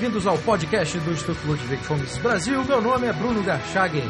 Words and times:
bem-vindos 0.00 0.26
ao 0.26 0.38
podcast 0.38 0.98
do 1.00 1.12
Instituto 1.12 1.46
Ludwig 1.46 1.84
Fomes 1.84 2.16
Brasil. 2.16 2.64
Meu 2.64 2.80
nome 2.80 3.06
é 3.06 3.12
Bruno 3.12 3.42
Garchagen. 3.42 4.08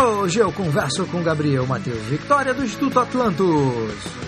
Hoje 0.00 0.38
eu 0.38 0.52
converso 0.52 1.04
com 1.06 1.20
Gabriel 1.20 1.66
Matheus 1.66 2.00
Victória 2.02 2.54
do 2.54 2.62
Instituto 2.62 3.00
Atlantos. 3.00 4.27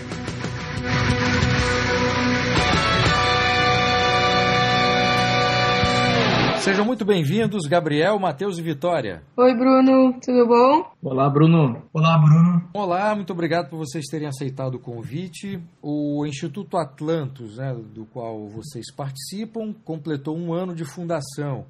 Sejam 6.61 6.85
muito 6.85 7.03
bem-vindos, 7.03 7.63
Gabriel, 7.67 8.19
Matheus 8.19 8.59
e 8.59 8.61
Vitória. 8.61 9.23
Oi, 9.35 9.55
Bruno, 9.55 10.13
tudo 10.23 10.45
bom? 10.45 10.91
Olá, 11.01 11.27
Bruno. 11.27 11.81
Olá, 11.91 12.19
Bruno. 12.19 12.69
Olá, 12.71 13.15
muito 13.15 13.33
obrigado 13.33 13.67
por 13.67 13.77
vocês 13.77 14.05
terem 14.05 14.27
aceitado 14.27 14.75
o 14.75 14.79
convite. 14.79 15.59
O 15.81 16.23
Instituto 16.23 16.77
Atlantos, 16.77 17.57
né, 17.57 17.75
do 17.95 18.05
qual 18.05 18.47
vocês 18.47 18.93
participam, 18.95 19.73
completou 19.83 20.37
um 20.37 20.53
ano 20.53 20.75
de 20.75 20.85
fundação 20.85 21.65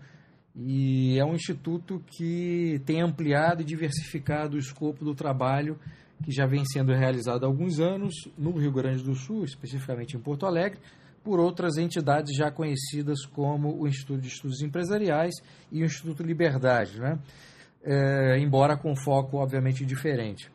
e 0.54 1.18
é 1.18 1.24
um 1.24 1.36
instituto 1.36 2.04
que 2.06 2.82
tem 2.86 3.02
ampliado 3.02 3.62
e 3.62 3.66
diversificado 3.66 4.58
o 4.58 4.60
escopo 4.60 5.06
do 5.06 5.16
trabalho 5.16 5.80
que 6.22 6.34
já 6.34 6.46
vem 6.46 6.66
sendo 6.66 6.92
realizado 6.92 7.46
há 7.46 7.48
alguns 7.48 7.80
anos 7.80 8.14
no 8.38 8.52
Rio 8.52 8.74
Grande 8.74 9.02
do 9.02 9.16
Sul, 9.16 9.46
especificamente 9.46 10.18
em 10.18 10.20
Porto 10.20 10.46
Alegre, 10.46 10.80
por 11.24 11.40
outras 11.40 11.78
entidades 11.78 12.36
já 12.36 12.52
conhecidas 12.52 13.26
como 13.26 13.80
o 13.80 13.88
Instituto 13.88 14.22
de 14.22 14.28
Estudos 14.28 14.62
Empresariais 14.62 15.36
e 15.72 15.82
o 15.82 15.86
Instituto 15.86 16.24
Liberdade, 16.24 17.00
né? 17.00 17.20
É, 17.84 18.38
embora 18.40 18.78
com 18.78 18.96
foco 18.96 19.38
obviamente 19.38 19.86
diferente. 19.86 20.52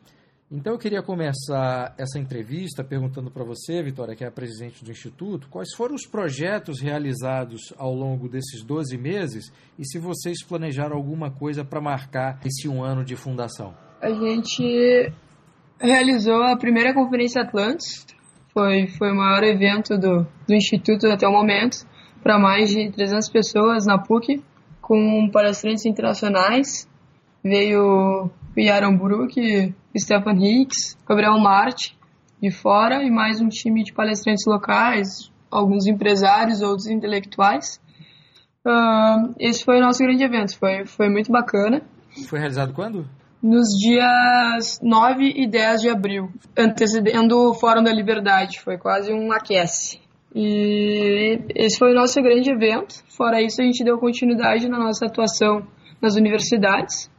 Então 0.49 0.71
eu 0.71 0.79
queria 0.79 1.03
começar 1.03 1.93
essa 1.97 2.17
entrevista 2.17 2.81
perguntando 2.81 3.29
para 3.29 3.43
você, 3.43 3.83
Vitória, 3.83 4.15
que 4.15 4.23
é 4.23 4.27
a 4.27 4.31
presidente 4.31 4.81
do 4.81 4.89
Instituto, 4.89 5.49
quais 5.49 5.73
foram 5.75 5.93
os 5.93 6.07
projetos 6.07 6.79
realizados 6.79 7.73
ao 7.77 7.93
longo 7.93 8.29
desses 8.29 8.63
12 8.63 8.97
meses 8.97 9.51
e 9.77 9.85
se 9.85 9.99
vocês 9.99 10.41
planejaram 10.41 10.95
alguma 10.95 11.29
coisa 11.29 11.65
para 11.65 11.81
marcar 11.81 12.39
esse 12.45 12.65
um 12.69 12.81
ano 12.81 13.03
de 13.03 13.17
fundação. 13.17 13.75
A 14.01 14.09
gente 14.09 15.11
realizou 15.81 16.41
a 16.41 16.55
primeira 16.55 16.93
Conferência 16.93 17.41
Atlantis, 17.41 18.05
foi, 18.57 18.87
foi 18.87 19.11
o 19.11 19.15
maior 19.15 19.43
evento 19.43 19.99
do, 19.99 20.25
do 20.47 20.55
Instituto 20.55 21.05
até 21.05 21.27
o 21.27 21.31
momento, 21.31 21.85
para 22.23 22.39
mais 22.39 22.71
de 22.71 22.89
300 22.89 23.29
pessoas 23.29 23.85
na 23.85 23.99
PUC, 23.99 24.43
com 24.81 25.29
palestrantes 25.31 25.85
internacionais. 25.85 26.89
Veio 27.43 28.31
Yaron 28.57 28.97
Brook, 28.97 29.75
Stefan 29.95 30.39
Hicks, 30.39 30.97
Gabriel 31.07 31.37
Marte 31.37 31.95
de 32.41 32.49
fora 32.49 33.03
e 33.03 33.11
mais 33.11 33.39
um 33.39 33.47
time 33.47 33.83
de 33.83 33.93
palestrantes 33.93 34.45
locais, 34.47 35.31
alguns 35.51 35.85
empresários, 35.85 36.63
outros 36.63 36.87
intelectuais. 36.87 37.79
Uh, 38.65 39.35
esse 39.39 39.63
foi 39.63 39.77
o 39.77 39.81
nosso 39.81 39.99
grande 39.99 40.23
evento, 40.23 40.57
foi, 40.57 40.83
foi 40.85 41.09
muito 41.09 41.31
bacana. 41.31 41.83
Foi 42.27 42.39
realizado 42.39 42.73
quando? 42.73 43.07
Nos 43.47 43.69
dias 43.79 44.77
9 44.83 45.33
e 45.37 45.47
10 45.47 45.81
de 45.81 45.89
abril, 45.89 46.29
antecedendo 46.57 47.49
o 47.49 47.53
Fórum 47.53 47.81
da 47.81 47.93
Liberdade. 47.93 48.59
Foi 48.59 48.77
quase 48.77 49.13
um 49.13 49.31
aquece. 49.31 50.01
E 50.35 51.39
esse 51.55 51.79
foi 51.79 51.93
o 51.93 51.95
nosso 51.95 52.21
grande 52.21 52.51
evento. 52.51 52.95
Fora 53.07 53.41
isso, 53.41 53.61
a 53.61 53.63
gente 53.63 53.85
deu 53.85 53.97
continuidade 53.97 54.67
na 54.67 54.77
nossa 54.77 55.05
atuação 55.05 55.65
nas 56.01 56.17
universidades. 56.17 57.09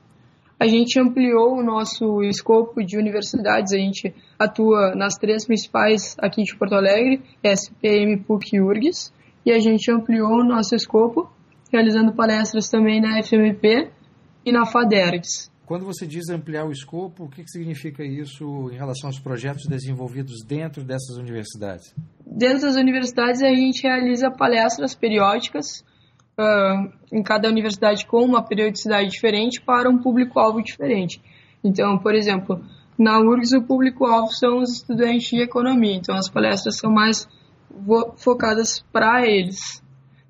A 0.61 0.67
gente 0.67 1.01
ampliou 1.01 1.57
o 1.57 1.63
nosso 1.63 2.23
escopo 2.23 2.85
de 2.85 2.99
universidades. 2.99 3.73
A 3.73 3.79
gente 3.79 4.15
atua 4.39 4.95
nas 4.95 5.15
três 5.15 5.47
principais 5.47 6.15
aqui 6.19 6.43
de 6.43 6.55
Porto 6.57 6.75
Alegre, 6.75 7.23
SPM, 7.43 8.19
PUC 8.19 8.57
e 8.57 8.61
URGS. 8.61 9.15
E 9.47 9.51
a 9.51 9.59
gente 9.61 9.91
ampliou 9.91 10.41
o 10.41 10.45
nosso 10.45 10.75
escopo, 10.75 11.31
realizando 11.73 12.13
palestras 12.13 12.69
também 12.69 13.01
na 13.01 13.23
FMP 13.23 13.89
e 14.45 14.53
na 14.53 14.67
FADERGS. 14.67 15.51
Quando 15.69 15.85
você 15.85 16.07
diz 16.07 16.31
ampliar 16.31 16.65
o 16.65 16.73
escopo, 16.73 17.25
o 17.25 17.29
que, 17.29 17.45
que 17.45 17.51
significa 17.51 18.03
isso 18.03 18.71
em 18.73 18.75
relação 18.75 19.11
aos 19.11 19.21
projetos 19.21 19.67
desenvolvidos 19.67 20.43
dentro 20.43 20.83
dessas 20.83 21.19
universidades? 21.19 21.95
Dentro 22.27 22.63
das 22.63 22.77
universidades, 22.77 23.43
a 23.43 23.55
gente 23.55 23.83
realiza 23.83 24.31
palestras 24.31 24.95
periódicas, 24.95 25.85
uh, 26.39 26.91
em 27.13 27.23
cada 27.23 27.51
universidade 27.51 28.07
com 28.07 28.25
uma 28.25 28.43
periodicidade 28.43 29.11
diferente 29.11 29.61
para 29.61 29.91
um 29.91 29.99
público-alvo 29.99 30.63
diferente. 30.63 31.21
Então, 31.63 31.99
por 31.99 32.15
exemplo, 32.15 32.65
na 32.99 33.21
URGS 33.21 33.53
o 33.53 33.63
público-alvo 33.63 34.33
são 34.33 34.61
os 34.61 34.73
estudantes 34.73 35.29
de 35.29 35.43
economia, 35.43 35.97
então 35.97 36.17
as 36.17 36.31
palestras 36.31 36.79
são 36.79 36.91
mais 36.91 37.29
focadas 38.17 38.83
para 38.91 39.27
eles. 39.27 39.83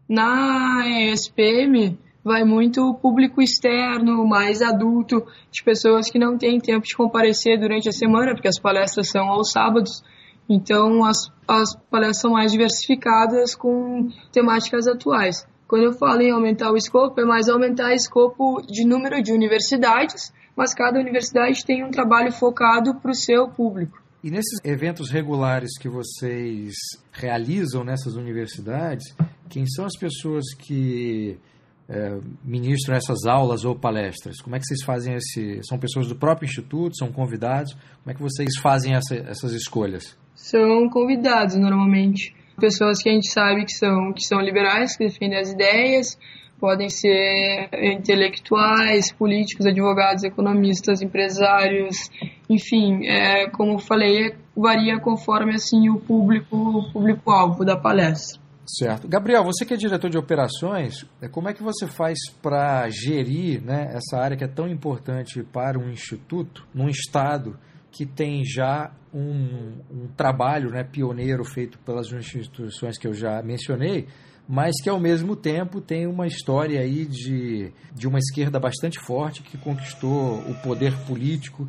Na 0.08 0.82
ESPM, 0.84 1.96
vai 2.24 2.44
muito 2.44 2.94
público 2.94 3.40
externo, 3.40 4.26
mais 4.26 4.60
adulto, 4.60 5.24
de 5.50 5.62
pessoas 5.62 6.10
que 6.10 6.18
não 6.18 6.36
têm 6.36 6.60
tempo 6.60 6.86
de 6.86 6.96
comparecer 6.96 7.58
durante 7.58 7.88
a 7.88 7.92
semana, 7.92 8.32
porque 8.32 8.48
as 8.48 8.60
palestras 8.60 9.08
são 9.10 9.28
aos 9.28 9.50
sábados. 9.50 10.02
Então, 10.48 11.04
as, 11.04 11.30
as 11.46 11.74
palestras 11.90 12.20
são 12.20 12.32
mais 12.32 12.52
diversificadas 12.52 13.54
com 13.54 14.08
temáticas 14.32 14.86
atuais. 14.86 15.46
Quando 15.66 15.84
eu 15.84 15.92
falo 15.92 16.22
em 16.22 16.30
aumentar 16.30 16.72
o 16.72 16.76
escopo, 16.76 17.20
é 17.20 17.24
mais 17.24 17.48
aumentar 17.48 17.90
o 17.90 17.94
escopo 17.94 18.62
de 18.66 18.86
número 18.86 19.22
de 19.22 19.32
universidades, 19.32 20.32
mas 20.56 20.74
cada 20.74 20.98
universidade 20.98 21.64
tem 21.64 21.84
um 21.84 21.90
trabalho 21.90 22.32
focado 22.32 22.94
para 22.94 23.10
o 23.10 23.14
seu 23.14 23.48
público. 23.48 24.02
E 24.24 24.30
nesses 24.30 24.58
eventos 24.64 25.10
regulares 25.10 25.78
que 25.78 25.88
vocês 25.88 26.74
realizam 27.12 27.84
nessas 27.84 28.16
universidades, 28.16 29.14
quem 29.48 29.66
são 29.66 29.84
as 29.84 29.96
pessoas 29.96 30.44
que 30.54 31.38
é, 31.88 32.18
ministram 32.44 32.94
essas 32.94 33.24
aulas 33.24 33.64
ou 33.64 33.74
palestras? 33.74 34.40
Como 34.40 34.54
é 34.54 34.58
que 34.58 34.66
vocês 34.66 34.84
fazem 34.84 35.14
esse? 35.14 35.60
São 35.62 35.78
pessoas 35.78 36.06
do 36.08 36.14
próprio 36.14 36.46
instituto? 36.46 36.96
São 36.96 37.10
convidados? 37.10 37.72
Como 37.72 38.10
é 38.10 38.14
que 38.14 38.22
vocês 38.22 38.58
fazem 38.60 38.94
essa, 38.94 39.14
essas 39.14 39.52
escolhas? 39.52 40.16
São 40.34 40.88
convidados 40.90 41.56
normalmente, 41.56 42.34
pessoas 42.60 43.02
que 43.02 43.08
a 43.08 43.12
gente 43.12 43.30
sabe 43.30 43.64
que 43.64 43.72
são 43.72 44.12
que 44.12 44.22
são 44.22 44.40
liberais, 44.40 44.96
que 44.96 45.04
defendem 45.06 45.38
as 45.38 45.50
ideias, 45.50 46.18
podem 46.60 46.88
ser 46.88 47.70
intelectuais, 47.72 49.10
políticos, 49.12 49.64
advogados, 49.64 50.24
economistas, 50.24 51.00
empresários, 51.00 52.10
enfim, 52.50 53.06
é, 53.06 53.48
como 53.50 53.78
falei, 53.78 54.34
varia 54.56 54.98
conforme 55.00 55.54
assim 55.54 55.88
o 55.88 55.98
público 55.98 56.56
o 56.56 56.92
público 56.92 57.30
alvo 57.30 57.64
da 57.64 57.76
palestra. 57.76 58.47
Certo. 58.68 59.08
Gabriel, 59.08 59.44
você 59.44 59.64
que 59.64 59.72
é 59.72 59.76
diretor 59.76 60.10
de 60.10 60.18
operações, 60.18 61.06
é, 61.22 61.28
como 61.28 61.48
é 61.48 61.54
que 61.54 61.62
você 61.62 61.86
faz 61.86 62.18
para 62.42 62.86
gerir 62.90 63.62
né, 63.62 63.92
essa 63.94 64.18
área 64.18 64.36
que 64.36 64.44
é 64.44 64.48
tão 64.48 64.68
importante 64.68 65.42
para 65.42 65.78
um 65.78 65.88
instituto, 65.88 66.66
num 66.74 66.88
estado 66.88 67.58
que 67.90 68.04
tem 68.04 68.44
já 68.44 68.92
um, 69.12 69.78
um 69.90 70.08
trabalho 70.14 70.70
né, 70.70 70.84
pioneiro 70.84 71.44
feito 71.44 71.78
pelas 71.78 72.12
instituições 72.12 72.98
que 72.98 73.08
eu 73.08 73.14
já 73.14 73.42
mencionei, 73.42 74.06
mas 74.46 74.74
que 74.82 74.88
ao 74.88 75.00
mesmo 75.00 75.34
tempo 75.34 75.80
tem 75.80 76.06
uma 76.06 76.26
história 76.26 76.80
aí 76.80 77.06
de, 77.06 77.72
de 77.94 78.06
uma 78.06 78.18
esquerda 78.18 78.60
bastante 78.60 78.98
forte 78.98 79.42
que 79.42 79.56
conquistou 79.56 80.40
o 80.40 80.54
poder 80.62 80.94
político 81.06 81.68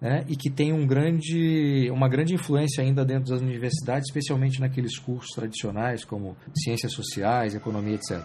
né, 0.00 0.24
e 0.28 0.34
que 0.34 0.48
tem 0.48 0.72
um 0.72 0.86
grande, 0.86 1.90
uma 1.90 2.08
grande 2.08 2.34
influência 2.34 2.82
ainda 2.82 3.04
dentro 3.04 3.30
das 3.30 3.40
universidades, 3.40 4.08
especialmente 4.08 4.60
naqueles 4.60 4.98
cursos 4.98 5.30
tradicionais 5.34 6.04
como 6.04 6.36
ciências 6.54 6.92
sociais, 6.92 7.54
economia, 7.54 7.96
etc. 7.96 8.24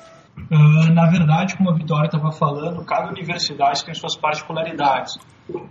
Ah, 0.52 0.90
na 0.94 1.10
verdade, 1.10 1.56
como 1.58 1.70
a 1.70 1.74
Vitória 1.74 2.08
estava 2.08 2.32
falando, 2.32 2.84
cada 2.86 3.10
universidade 3.10 3.84
tem 3.84 3.94
suas 3.94 4.16
particularidades. 4.18 5.18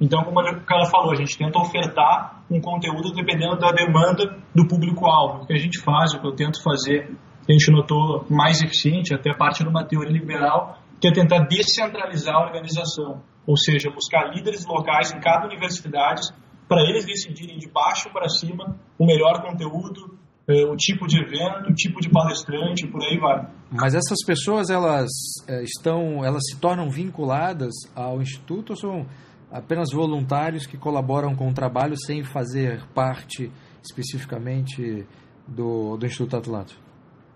Então, 0.00 0.22
como 0.22 0.40
ela 0.40 0.86
falou, 0.86 1.12
a 1.12 1.16
gente 1.16 1.36
tenta 1.36 1.58
ofertar 1.58 2.42
um 2.50 2.60
conteúdo 2.60 3.12
dependendo 3.12 3.58
da 3.58 3.72
demanda 3.72 4.38
do 4.54 4.66
público-alvo. 4.66 5.42
O 5.42 5.46
que 5.46 5.52
a 5.52 5.58
gente 5.58 5.80
faz, 5.80 6.14
o 6.14 6.20
que 6.20 6.26
eu 6.26 6.32
tento 6.34 6.62
fazer, 6.62 7.10
a 7.48 7.52
gente 7.52 7.70
notou 7.70 8.24
mais 8.30 8.62
eficiente, 8.62 9.14
até 9.14 9.34
parte 9.34 9.62
de 9.62 9.68
uma 9.68 9.84
teoria 9.84 10.12
liberal, 10.12 10.78
que 11.00 11.08
é 11.08 11.12
tentar 11.12 11.46
descentralizar 11.46 12.34
a 12.34 12.44
organização 12.44 13.22
ou 13.46 13.56
seja, 13.56 13.90
buscar 13.90 14.34
líderes 14.34 14.64
locais 14.66 15.12
em 15.12 15.20
cada 15.20 15.46
universidade 15.46 16.22
para 16.68 16.82
eles 16.82 17.04
decidirem 17.04 17.58
de 17.58 17.68
baixo 17.68 18.10
para 18.12 18.28
cima 18.28 18.76
o 18.98 19.06
melhor 19.06 19.42
conteúdo, 19.42 20.18
eh, 20.48 20.64
o 20.64 20.74
tipo 20.76 21.06
de 21.06 21.20
evento, 21.20 21.70
o 21.70 21.74
tipo 21.74 22.00
de 22.00 22.08
palestrante, 22.08 22.86
por 22.86 23.02
aí 23.02 23.18
vai. 23.18 23.46
Mas 23.70 23.94
essas 23.94 24.18
pessoas 24.26 24.70
elas 24.70 25.10
eh, 25.46 25.62
estão, 25.62 26.24
elas 26.24 26.42
se 26.50 26.58
tornam 26.58 26.88
vinculadas 26.88 27.72
ao 27.94 28.20
instituto 28.20 28.70
ou 28.70 28.76
são 28.76 29.06
apenas 29.50 29.92
voluntários 29.92 30.66
que 30.66 30.78
colaboram 30.78 31.34
com 31.36 31.48
o 31.48 31.54
trabalho 31.54 31.96
sem 31.96 32.24
fazer 32.24 32.82
parte 32.94 33.52
especificamente 33.82 35.06
do, 35.46 35.98
do 35.98 36.06
Instituto 36.06 36.36
Atlântico? 36.38 36.83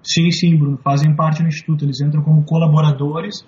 Sim, 0.03 0.31
sim, 0.31 0.57
Bruno, 0.57 0.79
fazem 0.79 1.15
parte 1.15 1.43
do 1.43 1.49
instituto, 1.49 1.85
eles 1.85 2.01
entram 2.01 2.23
como 2.23 2.45
colaboradores 2.45 3.45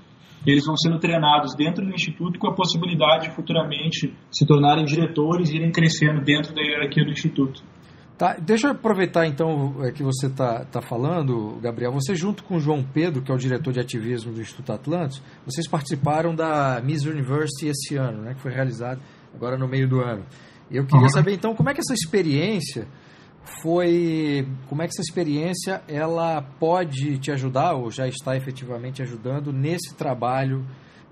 eles 0.46 0.64
vão 0.64 0.76
sendo 0.76 0.98
treinados 0.98 1.54
dentro 1.54 1.84
do 1.84 1.92
instituto 1.92 2.38
com 2.38 2.48
a 2.48 2.54
possibilidade 2.54 3.28
de 3.28 3.34
futuramente 3.34 4.14
se 4.30 4.46
tornarem 4.46 4.84
diretores 4.84 5.50
e 5.50 5.56
irem 5.56 5.70
crescendo 5.70 6.22
dentro 6.22 6.54
da 6.54 6.62
hierarquia 6.62 7.04
do 7.04 7.10
instituto. 7.10 7.62
Tá, 8.16 8.36
deixa 8.38 8.66
eu 8.66 8.72
aproveitar 8.72 9.26
então 9.26 9.76
é, 9.82 9.92
que 9.92 10.02
você 10.02 10.26
está 10.26 10.64
tá 10.66 10.82
falando, 10.82 11.58
Gabriel. 11.62 11.90
Você, 11.92 12.14
junto 12.14 12.44
com 12.44 12.56
o 12.56 12.60
João 12.60 12.82
Pedro, 12.82 13.22
que 13.22 13.32
é 13.32 13.34
o 13.34 13.38
diretor 13.38 13.72
de 13.72 13.80
ativismo 13.80 14.32
do 14.32 14.40
Instituto 14.40 14.72
Atlantis, 14.72 15.22
vocês 15.44 15.66
participaram 15.66 16.34
da 16.34 16.82
Miss 16.84 17.04
University 17.04 17.68
esse 17.68 17.96
ano, 17.96 18.22
né, 18.22 18.34
que 18.34 18.40
foi 18.40 18.52
realizada 18.52 19.00
agora 19.34 19.56
no 19.56 19.66
meio 19.66 19.88
do 19.88 20.00
ano. 20.00 20.24
Eu 20.70 20.84
queria 20.84 21.04
uhum. 21.04 21.08
saber 21.08 21.32
então 21.32 21.54
como 21.54 21.70
é 21.70 21.74
que 21.74 21.80
essa 21.80 21.94
experiência 21.94 22.86
foi, 23.62 24.46
como 24.68 24.82
é 24.82 24.86
que 24.86 24.92
essa 24.92 25.02
experiência 25.02 25.82
ela 25.88 26.42
pode 26.58 27.18
te 27.18 27.30
ajudar 27.30 27.74
ou 27.74 27.90
já 27.90 28.06
está 28.06 28.36
efetivamente 28.36 29.02
ajudando 29.02 29.52
nesse 29.52 29.94
trabalho 29.94 30.64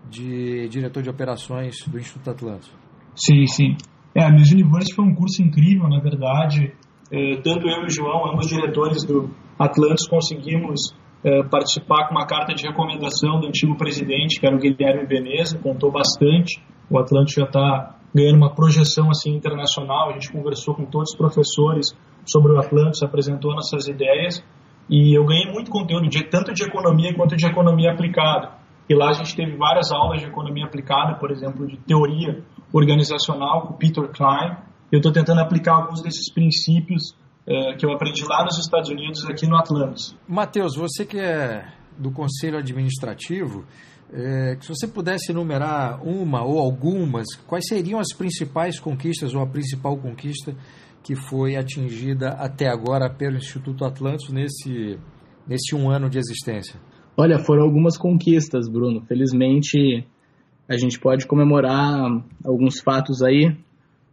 de 0.09 0.69
diretor 0.69 1.03
de 1.03 1.11
operações 1.11 1.77
do 1.87 1.99
Instituto 1.99 2.31
Atlantis? 2.31 2.73
Sim, 3.15 3.47
sim. 3.47 3.77
É, 4.15 4.25
a 4.25 4.31
Miss 4.31 4.51
University 4.53 4.95
foi 4.95 5.05
um 5.05 5.15
curso 5.15 5.43
incrível, 5.43 5.89
na 5.89 6.01
verdade. 6.01 6.73
É, 7.11 7.37
tanto 7.43 7.69
eu 7.69 7.83
e 7.83 7.87
o 7.87 7.91
João, 7.91 8.33
ambos 8.33 8.47
diretores 8.47 9.05
do 9.05 9.31
Atlantis, 9.59 10.07
conseguimos 10.09 10.95
é, 11.25 11.43
participar 11.45 12.09
com 12.09 12.15
uma 12.15 12.27
carta 12.27 12.55
de 12.55 12.67
recomendação 12.67 13.41
do 13.41 13.49
antigo 13.49 13.77
presidente, 13.77 14.41
que 14.41 14.47
era 14.47 14.55
o 14.55 14.59
Guilherme 14.59 15.07
Veneza, 15.07 15.59
contou 15.59 15.91
bastante. 15.91 16.63
O 16.91 16.99
Atlantis 16.99 17.35
já 17.35 17.45
está 17.45 17.98
ganhando 18.15 18.37
uma 18.37 18.55
projeção 18.55 19.11
assim 19.11 19.35
internacional. 19.35 20.11
A 20.11 20.13
gente 20.13 20.31
conversou 20.33 20.75
com 20.75 20.85
todos 20.85 21.11
os 21.11 21.17
professores 21.17 21.97
sobre 22.27 22.53
o 22.53 22.59
Atlantis, 22.59 23.03
apresentou 23.03 23.55
nossas 23.55 23.89
ideias 23.89 24.45
e 24.89 25.17
eu 25.17 25.25
ganhei 25.25 25.51
muito 25.53 25.71
conteúdo, 25.71 26.09
de, 26.09 26.25
tanto 26.25 26.53
de 26.53 26.65
economia 26.65 27.15
quanto 27.15 27.37
de 27.37 27.47
economia 27.47 27.93
aplicada. 27.93 28.57
E 28.89 28.95
lá 28.95 29.11
a 29.11 29.13
gente 29.13 29.37
teve 29.37 29.55
várias 29.57 29.93
aulas 29.93 30.21
de 30.21 30.27
economia 30.27 30.65
aplicada, 30.65 31.19
por 31.19 31.31
exemplo, 31.31 31.67
de 31.67 31.77
teoria 31.77 32.43
organizacional 32.73 33.67
com 33.67 33.75
Peter 33.75 34.09
Klein. 34.09 34.57
Eu 34.91 34.99
estou 34.99 35.13
tentando 35.13 35.41
aplicar 35.41 35.75
alguns 35.75 36.01
desses 36.03 36.33
princípios 36.33 37.15
é, 37.47 37.75
que 37.75 37.85
eu 37.85 37.93
aprendi 37.93 38.25
lá 38.25 38.45
nos 38.45 38.59
Estados 38.59 38.89
Unidos 38.89 39.25
aqui 39.29 39.47
no 39.47 39.57
Atlantis. 39.57 40.17
Matheus, 40.27 40.75
você 40.75 41.05
que 41.05 41.19
é 41.19 41.67
do 41.99 42.11
Conselho 42.11 42.57
Administrativo, 42.57 43.67
é, 44.13 44.57
se 44.61 44.69
você 44.69 44.87
pudesse 44.87 45.33
enumerar 45.33 46.03
uma 46.07 46.43
ou 46.43 46.59
algumas, 46.59 47.27
quais 47.47 47.67
seriam 47.67 48.01
as 48.01 48.15
principais 48.15 48.81
conquistas 48.81 49.35
ou 49.35 49.43
a 49.43 49.47
principal 49.47 49.97
conquista 49.99 50.55
que 51.03 51.15
foi 51.15 51.57
atingida 51.57 52.31
até 52.31 52.69
agora 52.69 53.09
pelo 53.11 53.37
Instituto 53.37 53.85
Atlantis 53.85 54.31
nesse, 54.31 54.99
nesse 55.47 55.75
um 55.75 55.91
ano 55.91 56.09
de 56.09 56.19
existência? 56.19 56.81
Olha, 57.17 57.39
foram 57.39 57.65
algumas 57.65 57.99
conquistas, 57.99 58.69
Bruno. 58.69 59.03
Felizmente, 59.07 60.07
a 60.69 60.77
gente 60.77 60.99
pode 60.99 61.27
comemorar 61.27 62.23
alguns 62.45 62.81
fatos 62.81 63.23
aí. 63.23 63.57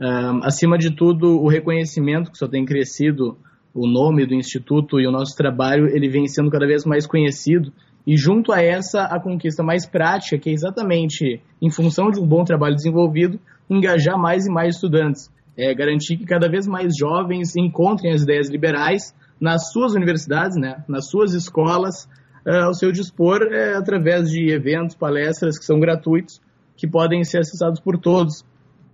Um, 0.02 0.40
acima 0.44 0.78
de 0.78 0.92
tudo, 0.92 1.40
o 1.42 1.48
reconhecimento 1.48 2.32
que 2.32 2.38
só 2.38 2.48
tem 2.48 2.66
crescido, 2.66 3.38
o 3.74 3.88
nome 3.88 4.26
do 4.26 4.34
Instituto 4.34 5.00
e 5.00 5.08
o 5.08 5.12
nosso 5.12 5.36
trabalho, 5.38 5.88
ele 5.88 6.10
vem 6.10 6.28
sendo 6.28 6.50
cada 6.50 6.66
vez 6.66 6.84
mais 6.86 7.06
conhecido. 7.06 7.72
E 8.06 8.16
junto 8.18 8.52
a 8.52 8.62
essa, 8.62 9.04
a 9.04 9.20
conquista 9.20 9.64
mais 9.64 9.88
prática, 9.88 10.38
que 10.38 10.50
é 10.50 10.54
exatamente, 10.54 11.42
em 11.62 11.70
função 11.72 12.12
de 12.12 12.20
um 12.20 12.28
bom 12.28 12.44
trabalho 12.44 12.76
desenvolvido, 12.76 13.40
engajar 13.70 14.18
mais 14.18 14.46
e 14.46 14.52
mais 14.52 14.76
estudantes. 14.76 15.32
É, 15.58 15.74
garantir 15.74 16.18
que 16.18 16.26
cada 16.26 16.50
vez 16.50 16.68
mais 16.68 16.94
jovens 16.98 17.56
encontrem 17.56 18.14
as 18.14 18.24
ideias 18.24 18.50
liberais 18.50 19.16
nas 19.40 19.72
suas 19.72 19.94
universidades, 19.94 20.58
né, 20.58 20.84
nas 20.88 21.10
suas 21.10 21.34
escolas, 21.34 22.06
uh, 22.46 22.66
ao 22.66 22.74
seu 22.74 22.92
dispor, 22.92 23.42
uh, 23.42 23.78
através 23.78 24.30
de 24.30 24.52
eventos, 24.52 24.96
palestras 24.96 25.58
que 25.58 25.66
são 25.66 25.80
gratuitos, 25.80 26.42
que 26.76 26.88
podem 26.88 27.24
ser 27.24 27.40
acessados 27.40 27.80
por 27.80 27.98
todos 27.98 28.46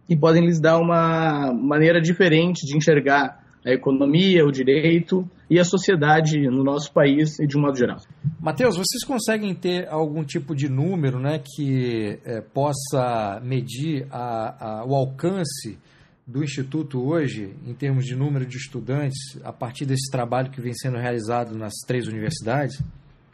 e 0.08 0.16
podem 0.16 0.46
lhes 0.46 0.60
dar 0.60 0.78
uma 0.78 1.52
maneira 1.54 2.00
diferente 2.00 2.66
de 2.66 2.78
enxergar 2.78 3.41
a 3.66 3.72
economia, 3.72 4.46
o 4.46 4.52
direito 4.52 5.30
e 5.50 5.60
a 5.60 5.64
sociedade 5.64 6.40
no 6.50 6.64
nosso 6.64 6.92
país 6.92 7.40
e 7.40 7.46
de 7.46 7.58
um 7.58 7.62
modo 7.62 7.78
geral. 7.78 7.98
Mateus, 8.40 8.76
vocês 8.76 9.04
conseguem 9.06 9.54
ter 9.54 9.88
algum 9.88 10.24
tipo 10.24 10.56
de 10.56 10.68
número 10.68 11.20
né, 11.20 11.40
que 11.40 12.20
é, 12.26 12.42
possa 12.42 13.40
medir 13.44 14.08
a, 14.10 14.80
a, 14.80 14.86
o 14.86 14.96
alcance 14.96 15.78
do 16.26 16.44
Instituto 16.44 17.04
hoje, 17.06 17.54
em 17.68 17.74
termos 17.74 18.06
de 18.06 18.16
número 18.16 18.46
de 18.46 18.58
estudantes, 18.58 19.40
a 19.44 19.52
partir 19.52 19.86
desse 19.86 20.10
trabalho 20.10 20.50
que 20.50 20.62
vem 20.62 20.74
sendo 20.74 20.98
realizado 20.98 21.58
nas 21.58 21.74
três 21.86 22.08
universidades? 22.08 22.82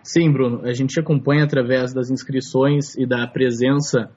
Sim, 0.03 0.31
Bruno. 0.31 0.65
A 0.65 0.73
gente 0.73 0.99
acompanha 0.99 1.43
através 1.43 1.93
das 1.93 2.09
inscrições 2.09 2.95
e 2.97 3.05
da 3.05 3.27
presença 3.27 4.09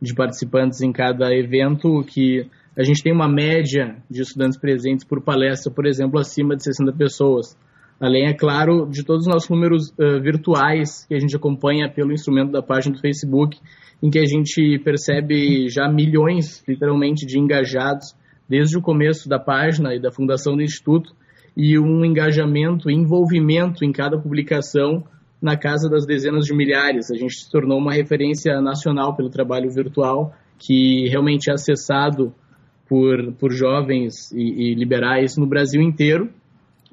de 0.00 0.14
participantes 0.14 0.80
em 0.80 0.90
cada 0.90 1.32
evento 1.34 2.02
que 2.04 2.48
a 2.76 2.82
gente 2.82 3.02
tem 3.02 3.12
uma 3.12 3.28
média 3.28 3.96
de 4.10 4.22
estudantes 4.22 4.58
presentes 4.58 5.04
por 5.04 5.22
palestra, 5.22 5.72
por 5.72 5.86
exemplo, 5.86 6.18
acima 6.18 6.56
de 6.56 6.64
60 6.64 6.92
pessoas. 6.92 7.56
Além, 8.00 8.26
é 8.26 8.34
claro, 8.34 8.88
de 8.90 9.04
todos 9.04 9.26
os 9.26 9.32
nossos 9.32 9.48
números 9.48 9.90
uh, 9.90 10.20
virtuais 10.20 11.06
que 11.06 11.14
a 11.14 11.18
gente 11.18 11.36
acompanha 11.36 11.88
pelo 11.88 12.12
instrumento 12.12 12.50
da 12.50 12.60
página 12.60 12.96
do 12.96 13.00
Facebook, 13.00 13.58
em 14.02 14.10
que 14.10 14.18
a 14.18 14.26
gente 14.26 14.78
percebe 14.80 15.68
já 15.68 15.88
milhões, 15.88 16.64
literalmente, 16.66 17.24
de 17.24 17.38
engajados 17.38 18.14
desde 18.48 18.76
o 18.76 18.82
começo 18.82 19.28
da 19.28 19.38
página 19.38 19.94
e 19.94 20.00
da 20.00 20.10
fundação 20.10 20.56
do 20.56 20.62
Instituto, 20.62 21.14
e 21.56 21.78
um 21.78 22.04
engajamento, 22.04 22.90
envolvimento 22.90 23.84
em 23.84 23.92
cada 23.92 24.18
publicação 24.20 25.04
na 25.40 25.56
casa 25.56 25.88
das 25.88 26.04
dezenas 26.04 26.44
de 26.44 26.54
milhares. 26.54 27.10
A 27.10 27.14
gente 27.14 27.34
se 27.34 27.50
tornou 27.50 27.78
uma 27.78 27.92
referência 27.92 28.60
nacional 28.60 29.14
pelo 29.14 29.30
trabalho 29.30 29.70
virtual, 29.70 30.34
que 30.58 31.08
realmente 31.08 31.48
é 31.48 31.52
acessado 31.52 32.34
por, 32.88 33.32
por 33.34 33.52
jovens 33.52 34.30
e, 34.32 34.70
e 34.70 34.74
liberais 34.74 35.36
no 35.36 35.46
Brasil 35.46 35.80
inteiro, 35.80 36.30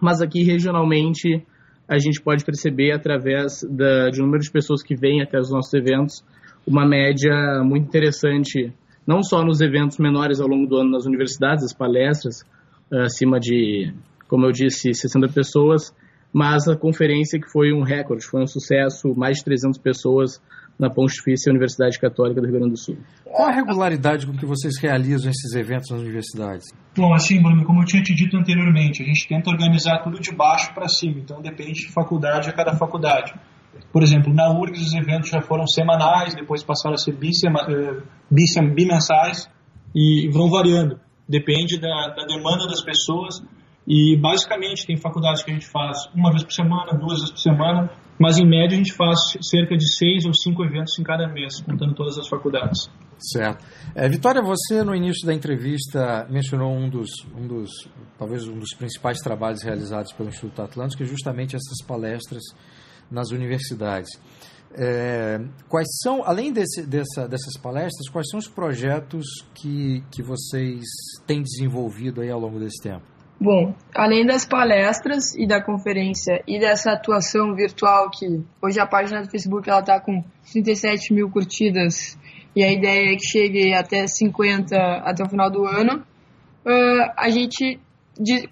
mas 0.01 0.21
aqui 0.21 0.43
regionalmente 0.43 1.45
a 1.87 1.97
gente 1.99 2.21
pode 2.21 2.45
perceber 2.45 2.91
através 2.91 3.63
da, 3.69 4.09
de 4.09 4.21
número 4.21 4.41
de 4.41 4.49
pessoas 4.49 4.81
que 4.81 4.95
vêm 4.95 5.21
até 5.21 5.39
os 5.39 5.51
nossos 5.51 5.73
eventos 5.73 6.23
uma 6.65 6.87
média 6.87 7.61
muito 7.63 7.87
interessante, 7.87 8.71
não 9.05 9.23
só 9.23 9.43
nos 9.43 9.61
eventos 9.61 9.97
menores 9.97 10.39
ao 10.39 10.47
longo 10.47 10.67
do 10.67 10.77
ano 10.77 10.91
nas 10.91 11.05
universidades, 11.05 11.65
as 11.65 11.73
palestras, 11.73 12.45
acima 12.91 13.39
de, 13.39 13.93
como 14.27 14.45
eu 14.45 14.51
disse, 14.51 14.93
60 14.93 15.27
pessoas, 15.29 15.93
mas 16.33 16.67
a 16.67 16.75
conferência 16.75 17.39
que 17.39 17.49
foi 17.51 17.73
um 17.73 17.83
recorde, 17.83 18.25
foi 18.25 18.41
um 18.41 18.47
sucesso, 18.47 19.13
mais 19.15 19.37
de 19.37 19.43
300 19.43 19.79
pessoas 19.79 20.41
na 20.79 20.89
Pontifícia 20.89 21.51
Universidade 21.51 21.99
Católica 21.99 22.41
do 22.41 22.47
Rio 22.47 22.57
Grande 22.57 22.71
do 22.71 22.77
Sul. 22.77 22.97
Qual 23.23 23.47
a 23.47 23.51
regularidade 23.51 24.25
com 24.25 24.33
que 24.33 24.45
vocês 24.45 24.79
realizam 24.79 25.29
esses 25.29 25.53
eventos 25.53 25.91
nas 25.91 26.01
universidades? 26.01 26.65
Bom, 26.97 27.13
assim, 27.13 27.41
Bruno, 27.41 27.63
como 27.65 27.81
eu 27.81 27.85
tinha 27.85 28.01
te 28.01 28.15
dito 28.15 28.35
anteriormente, 28.35 29.03
a 29.03 29.05
gente 29.05 29.27
tenta 29.27 29.51
organizar 29.51 29.99
tudo 29.99 30.19
de 30.19 30.33
baixo 30.35 30.73
para 30.73 30.87
cima, 30.87 31.19
então 31.19 31.41
depende 31.41 31.85
de 31.85 31.91
faculdade 31.91 32.49
a 32.49 32.53
cada 32.53 32.75
faculdade. 32.75 33.33
Por 33.91 34.01
exemplo, 34.01 34.33
na 34.33 34.49
URGS 34.51 34.87
os 34.87 34.93
eventos 34.93 35.29
já 35.29 35.41
foram 35.41 35.67
semanais, 35.67 36.33
depois 36.33 36.63
passaram 36.63 36.95
a 36.95 36.97
ser 36.97 37.13
eh, 37.13 38.61
bimensais 38.73 39.49
e 39.95 40.29
vão 40.29 40.49
variando. 40.49 40.99
Depende 41.27 41.79
da, 41.79 42.13
da 42.15 42.25
demanda 42.25 42.67
das 42.67 42.83
pessoas 42.83 43.41
e 43.93 44.15
basicamente 44.15 44.87
tem 44.87 44.95
faculdades 44.95 45.43
que 45.43 45.51
a 45.51 45.53
gente 45.53 45.67
faz 45.67 46.09
uma 46.15 46.31
vez 46.31 46.45
por 46.45 46.53
semana, 46.53 46.97
duas 46.97 47.19
vezes 47.19 47.31
por 47.31 47.39
semana, 47.39 47.91
mas 48.17 48.37
em 48.37 48.47
média 48.47 48.73
a 48.73 48.77
gente 48.77 48.93
faz 48.93 49.19
cerca 49.41 49.75
de 49.75 49.85
seis 49.97 50.23
ou 50.25 50.33
cinco 50.33 50.63
eventos 50.63 50.97
em 50.97 51.03
cada 51.03 51.27
mês, 51.27 51.59
contando 51.59 51.93
todas 51.93 52.17
as 52.17 52.25
faculdades. 52.29 52.89
Certo. 53.19 53.65
É, 53.93 54.07
Vitória, 54.07 54.41
você 54.41 54.81
no 54.81 54.95
início 54.95 55.27
da 55.27 55.33
entrevista 55.33 56.25
mencionou 56.29 56.71
um 56.71 56.89
dos, 56.89 57.09
um 57.35 57.45
dos, 57.45 57.69
talvez 58.17 58.47
um 58.47 58.57
dos 58.57 58.73
principais 58.77 59.17
trabalhos 59.17 59.61
realizados 59.61 60.13
pelo 60.13 60.29
Instituto 60.29 60.61
Atlântico, 60.61 60.99
que 60.99 61.03
é 61.03 61.11
justamente 61.11 61.57
essas 61.57 61.85
palestras 61.85 62.43
nas 63.11 63.31
universidades. 63.31 64.09
É, 64.73 65.37
quais 65.67 65.89
são, 66.01 66.23
além 66.23 66.53
desse, 66.53 66.87
dessa, 66.87 67.27
dessas 67.27 67.57
palestras, 67.61 68.07
quais 68.09 68.29
são 68.29 68.39
os 68.39 68.47
projetos 68.47 69.25
que, 69.53 70.01
que 70.09 70.23
vocês 70.23 70.85
têm 71.27 71.41
desenvolvido 71.41 72.21
aí 72.21 72.29
ao 72.29 72.39
longo 72.39 72.57
desse 72.57 72.81
tempo? 72.81 73.11
Bom, 73.43 73.73
além 73.95 74.23
das 74.23 74.45
palestras 74.45 75.33
e 75.35 75.47
da 75.47 75.59
conferência 75.59 76.43
e 76.47 76.59
dessa 76.59 76.91
atuação 76.91 77.55
virtual 77.55 78.11
que 78.11 78.27
hoje 78.61 78.79
a 78.79 78.85
página 78.85 79.23
do 79.23 79.31
Facebook 79.31 79.67
ela 79.67 79.79
está 79.79 79.99
com 79.99 80.23
37 80.51 81.11
mil 81.11 81.27
curtidas 81.27 82.19
e 82.55 82.63
a 82.63 82.71
ideia 82.71 83.11
é 83.11 83.15
que 83.15 83.25
chegue 83.25 83.73
até 83.73 84.05
50 84.05 84.77
até 84.77 85.23
o 85.23 85.27
final 85.27 85.49
do 85.49 85.65
ano, 85.65 86.03
uh, 86.63 87.13
a 87.17 87.31
gente, 87.31 87.79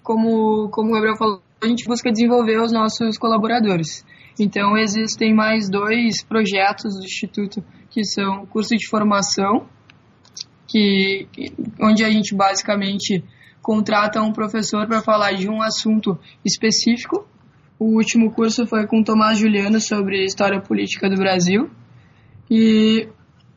como, 0.02 0.70
como 0.70 0.90
o 0.90 0.94
Gabriel 0.94 1.18
falou, 1.18 1.44
a 1.62 1.68
gente 1.68 1.86
busca 1.86 2.12
desenvolver 2.12 2.60
os 2.60 2.72
nossos 2.72 3.16
colaboradores. 3.16 4.04
Então 4.40 4.76
existem 4.76 5.36
mais 5.36 5.70
dois 5.70 6.24
projetos 6.24 6.96
do 6.96 7.06
Instituto 7.06 7.64
que 7.92 8.04
são 8.04 8.48
curso 8.48 8.76
de 8.76 8.88
formação, 8.90 9.68
que, 10.68 11.28
onde 11.80 12.04
a 12.04 12.10
gente 12.10 12.34
basicamente 12.34 13.24
contrata 13.62 14.22
um 14.22 14.32
professor 14.32 14.88
para 14.88 15.02
falar 15.02 15.34
de 15.34 15.50
um 15.50 15.62
assunto 15.62 16.18
específico. 16.44 17.28
O 17.78 17.96
último 17.96 18.32
curso 18.32 18.66
foi 18.66 18.86
com 18.88 19.04
Tomás 19.04 19.38
Juliano 19.38 19.80
sobre 19.80 20.24
história 20.26 20.62
política 20.62 21.10
do 21.10 21.16
Brasil. 21.16 21.70
E 22.50 23.08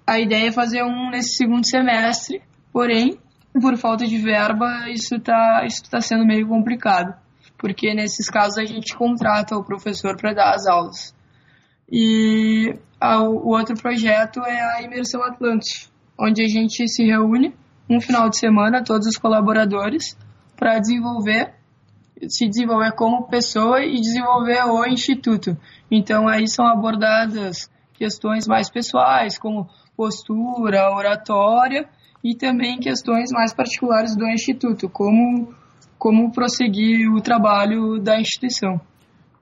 a 0.07 0.21
ideia 0.21 0.49
é 0.49 0.53
fazer 0.53 0.83
um 0.83 1.11
nesse 1.11 1.37
segundo 1.37 1.67
semestre, 1.67 2.43
porém, 2.73 3.19
por 3.61 3.77
falta 3.77 4.07
de 4.07 4.19
verba, 4.19 4.89
isso 4.91 5.17
está 5.17 5.65
isso 5.67 5.83
tá 5.91 6.01
sendo 6.01 6.27
meio 6.27 6.47
complicado, 6.47 7.15
porque 7.59 7.95
nesses 7.95 8.29
casos 8.29 8.59
a 8.59 8.65
gente 8.65 8.97
contrata 8.97 9.57
o 9.57 9.65
professor 9.65 10.17
para 10.17 10.33
dar 10.33 10.55
as 10.55 10.67
aulas. 10.67 11.15
E 11.91 12.75
a, 13.01 13.23
o 13.23 13.49
outro 13.49 13.75
projeto 13.77 14.41
é 14.41 14.61
a 14.77 14.83
Imersão 14.83 15.23
Atlântico, 15.23 15.93
onde 16.19 16.43
a 16.43 16.49
gente 16.49 16.89
se 16.89 17.05
reúne 17.05 17.55
um 17.93 18.01
final 18.01 18.29
de 18.31 18.39
semana, 18.39 18.83
todos 18.83 19.07
os 19.07 19.17
colaboradores, 19.17 20.17
para 20.57 20.79
desenvolver, 20.79 21.55
se 22.29 22.49
desenvolver 22.49 22.93
como 22.93 23.29
pessoa 23.29 23.85
e 23.85 24.01
desenvolver 24.01 24.65
o 24.65 24.87
instituto. 24.87 25.57
Então 25.91 26.27
aí 26.27 26.49
são 26.49 26.67
abordadas 26.67 27.71
questões 27.93 28.47
mais 28.47 28.71
pessoais, 28.71 29.39
como 29.39 29.69
postura, 29.97 30.91
oratória 30.91 31.89
e 32.25 32.35
também 32.35 32.79
questões 32.79 33.31
mais 33.31 33.53
particulares 33.53 34.17
do 34.17 34.27
instituto, 34.27 34.89
como 34.89 35.53
como 35.99 36.33
prosseguir 36.33 37.09
o 37.13 37.21
trabalho 37.21 38.01
da 38.01 38.21
instituição. 38.21 38.81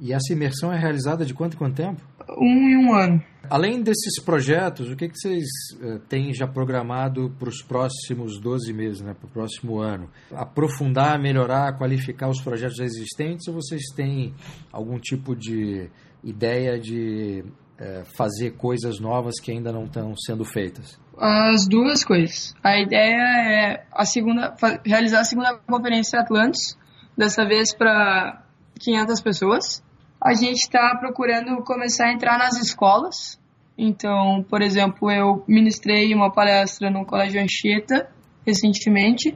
E 0.00 0.14
essa 0.14 0.32
imersão 0.32 0.72
é 0.72 0.78
realizada 0.78 1.26
de 1.26 1.34
quanto 1.34 1.54
em 1.54 1.58
quanto 1.58 1.76
tempo? 1.76 2.00
Um 2.38 2.68
em 2.68 2.76
um 2.86 2.94
ano. 2.94 3.22
Além 3.50 3.82
desses 3.82 4.22
projetos, 4.22 4.88
o 4.90 4.96
que, 4.96 5.08
que 5.08 5.18
vocês 5.18 5.44
uh, 5.82 5.98
têm 6.08 6.32
já 6.32 6.46
programado 6.46 7.34
para 7.38 7.48
os 7.48 7.62
próximos 7.62 8.40
12 8.40 8.72
meses, 8.72 9.00
né, 9.00 9.12
para 9.12 9.26
o 9.26 9.30
próximo 9.30 9.78
ano? 9.78 10.08
Aprofundar, 10.32 11.20
melhorar, 11.20 11.76
qualificar 11.76 12.28
os 12.28 12.40
projetos 12.40 12.78
existentes 12.78 13.46
ou 13.48 13.54
vocês 13.54 13.82
têm 13.94 14.32
algum 14.72 14.98
tipo 14.98 15.36
de 15.36 15.90
ideia 16.24 16.78
de 16.78 17.44
uh, 17.44 18.04
fazer 18.16 18.52
coisas 18.52 19.00
novas 19.00 19.40
que 19.40 19.50
ainda 19.50 19.72
não 19.72 19.84
estão 19.84 20.14
sendo 20.16 20.44
feitas? 20.44 20.98
As 21.18 21.66
duas 21.68 22.04
coisas. 22.04 22.54
A 22.62 22.80
ideia 22.80 23.18
é 23.18 23.86
a 23.92 24.06
segunda, 24.06 24.54
realizar 24.86 25.20
a 25.20 25.24
segunda 25.24 25.58
conferência 25.66 26.20
Atlantis, 26.20 26.78
dessa 27.18 27.44
vez 27.44 27.74
para 27.74 28.44
500 28.78 29.20
pessoas. 29.20 29.89
A 30.22 30.34
gente 30.34 30.58
está 30.58 30.94
procurando 30.96 31.62
começar 31.64 32.08
a 32.08 32.12
entrar 32.12 32.36
nas 32.38 32.60
escolas. 32.60 33.40
Então, 33.76 34.44
por 34.48 34.60
exemplo, 34.60 35.10
eu 35.10 35.42
ministrei 35.48 36.14
uma 36.14 36.30
palestra 36.30 36.90
no 36.90 37.06
Colégio 37.06 37.42
Anchieta 37.42 38.10
recentemente 38.46 39.34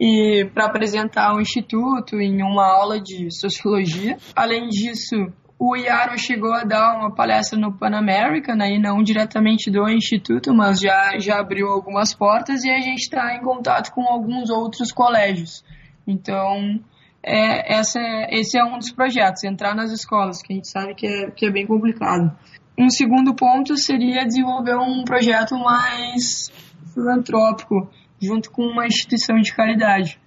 e 0.00 0.48
para 0.54 0.64
apresentar 0.64 1.34
o 1.34 1.40
instituto 1.40 2.20
em 2.20 2.42
uma 2.42 2.64
aula 2.64 2.98
de 2.98 3.28
sociologia. 3.30 4.16
Além 4.34 4.68
disso, 4.68 5.14
o 5.58 5.76
Iaro 5.76 6.16
chegou 6.18 6.54
a 6.54 6.64
dar 6.64 6.96
uma 6.96 7.14
palestra 7.14 7.58
no 7.58 7.76
Pan 7.76 7.94
American, 7.94 8.54
né, 8.54 8.78
não 8.78 9.02
diretamente 9.02 9.70
do 9.70 9.88
Instituto, 9.88 10.54
mas 10.54 10.80
já, 10.80 11.18
já 11.18 11.40
abriu 11.40 11.66
algumas 11.68 12.14
portas 12.14 12.64
e 12.64 12.70
a 12.70 12.80
gente 12.80 13.00
está 13.00 13.34
em 13.34 13.42
contato 13.42 13.92
com 13.92 14.06
alguns 14.08 14.48
outros 14.48 14.92
colégios. 14.92 15.64
Então, 16.06 16.80
é, 17.22 17.78
essa 17.78 17.98
é, 17.98 18.38
esse 18.38 18.58
é 18.58 18.64
um 18.64 18.78
dos 18.78 18.92
projetos, 18.92 19.44
entrar 19.44 19.74
nas 19.74 19.90
escolas, 19.90 20.40
que 20.42 20.52
a 20.52 20.56
gente 20.56 20.68
sabe 20.68 20.94
que 20.94 21.06
é, 21.06 21.30
que 21.30 21.46
é 21.46 21.50
bem 21.50 21.66
complicado. 21.66 22.30
Um 22.78 22.88
segundo 22.88 23.34
ponto 23.34 23.76
seria 23.76 24.24
desenvolver 24.24 24.76
um 24.76 25.04
projeto 25.04 25.58
mais 25.58 26.50
filantrópico, 26.94 27.90
junto 28.20 28.50
com 28.50 28.62
uma 28.62 28.86
instituição 28.86 29.36
de 29.36 29.54
caridade. 29.54 30.18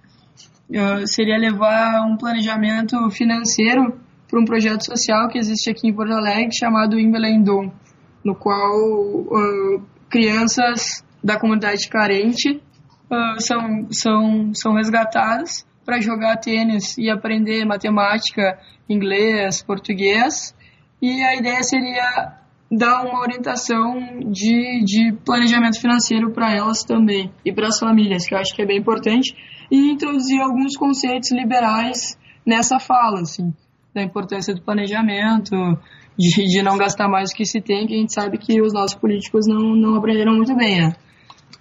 Uh, 0.70 1.06
seria 1.06 1.38
levar 1.38 2.06
um 2.06 2.16
planejamento 2.16 2.96
financeiro 3.10 3.98
para 4.28 4.40
um 4.40 4.44
projeto 4.44 4.84
social 4.84 5.28
que 5.28 5.38
existe 5.38 5.70
aqui 5.70 5.88
em 5.88 5.94
Porto 5.94 6.12
Alegre 6.12 6.54
chamado 6.54 6.98
Imbelendom, 6.98 7.70
no 8.24 8.34
qual 8.34 8.74
uh, 8.74 9.82
crianças 10.08 11.04
da 11.22 11.38
comunidade 11.38 11.88
carente 11.88 12.62
uh, 13.10 13.40
são, 13.40 13.88
são, 13.90 14.54
são 14.54 14.74
resgatadas 14.74 15.66
para 15.84 16.00
jogar 16.00 16.36
tênis 16.36 16.96
e 16.98 17.10
aprender 17.10 17.64
matemática, 17.64 18.58
inglês, 18.88 19.62
português. 19.62 20.54
E 21.00 21.22
a 21.22 21.36
ideia 21.36 21.62
seria 21.62 22.38
dar 22.70 23.04
uma 23.04 23.20
orientação 23.20 24.20
de, 24.30 24.84
de 24.84 25.12
planejamento 25.24 25.80
financeiro 25.80 26.32
para 26.32 26.54
elas 26.54 26.84
também 26.84 27.30
e 27.44 27.52
para 27.52 27.68
as 27.68 27.78
famílias, 27.78 28.26
que 28.26 28.34
eu 28.34 28.38
acho 28.38 28.54
que 28.54 28.62
é 28.62 28.66
bem 28.66 28.78
importante, 28.78 29.34
e 29.70 29.90
introduzir 29.90 30.40
alguns 30.40 30.76
conceitos 30.76 31.30
liberais 31.32 32.18
nessa 32.46 32.78
fala, 32.78 33.20
assim 33.20 33.52
da 33.94 34.02
importância 34.02 34.54
do 34.54 34.62
planejamento, 34.62 35.54
de, 36.18 36.44
de 36.44 36.62
não 36.62 36.76
gastar 36.76 37.08
mais 37.08 37.30
do 37.30 37.36
que 37.36 37.44
se 37.44 37.60
tem, 37.60 37.86
que 37.86 37.94
a 37.94 37.98
gente 37.98 38.12
sabe 38.12 38.38
que 38.38 38.60
os 38.60 38.72
nossos 38.72 38.96
políticos 38.96 39.46
não, 39.46 39.74
não 39.74 39.96
aprenderam 39.96 40.34
muito 40.34 40.54
bem, 40.56 40.80
né? 40.80 40.92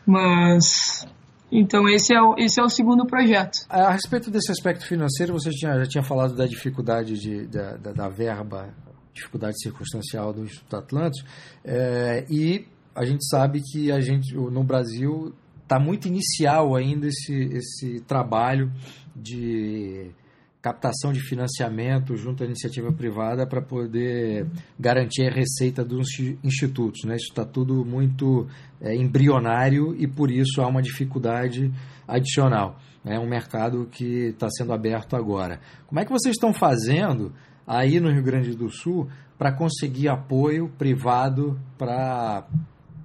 Mas 0.05 1.05
então 1.51 1.88
esse 1.89 2.13
é 2.15 2.22
o, 2.22 2.36
esse 2.38 2.60
é 2.60 2.63
o 2.63 2.70
segundo 2.70 3.05
projeto. 3.05 3.65
A 3.70 3.91
respeito 3.91 4.31
desse 4.31 4.51
aspecto 4.51 4.86
financeiro, 4.86 5.34
você 5.34 5.50
tinha, 5.50 5.77
já 5.79 5.86
tinha 5.86 6.03
falado 6.03 6.36
da 6.36 6.46
dificuldade 6.46 7.20
de, 7.20 7.48
da, 7.48 7.75
da, 7.77 7.91
da 7.91 8.10
verba, 8.10 8.74
dificuldade 9.13 9.62
circunstancial 9.62 10.31
do 10.31 10.43
Instituto 10.43 10.75
Atlântico, 10.77 11.27
é, 11.65 12.25
e 12.29 12.65
a 12.96 13.05
gente 13.05 13.27
sabe 13.27 13.62
que 13.62 13.91
a 13.91 14.00
gente 14.00 14.34
no 14.34 14.63
Brasil 14.63 15.34
está 15.62 15.79
muito 15.79 16.08
inicial 16.08 16.75
ainda 16.75 17.08
esse, 17.08 17.34
esse 17.34 18.01
trabalho 18.01 18.72
de 19.15 20.12
captação 20.61 21.11
de 21.11 21.19
financiamento 21.19 22.15
junto 22.15 22.43
à 22.43 22.45
iniciativa 22.45 22.91
privada 22.91 23.47
para 23.47 23.61
poder 23.61 24.45
garantir 24.79 25.27
a 25.27 25.33
receita 25.33 25.83
dos 25.83 26.07
institutos. 26.43 27.03
Né? 27.03 27.15
Isso 27.15 27.29
está 27.29 27.43
tudo 27.43 27.83
muito 27.83 28.47
é, 28.79 28.95
embrionário 28.95 29.95
e 29.97 30.07
por 30.07 30.29
isso 30.29 30.61
há 30.61 30.67
uma 30.67 30.81
dificuldade 30.81 31.71
adicional. 32.07 32.77
É 33.03 33.17
um 33.17 33.27
mercado 33.27 33.87
que 33.91 34.27
está 34.27 34.47
sendo 34.51 34.71
aberto 34.71 35.15
agora. 35.15 35.59
Como 35.87 35.99
é 35.99 36.05
que 36.05 36.11
vocês 36.11 36.35
estão 36.35 36.53
fazendo 36.53 37.33
aí 37.65 37.99
no 37.99 38.11
Rio 38.11 38.23
Grande 38.23 38.55
do 38.55 38.69
Sul 38.69 39.09
para 39.39 39.51
conseguir 39.51 40.09
apoio 40.09 40.69
privado 40.77 41.59
para 41.75 42.45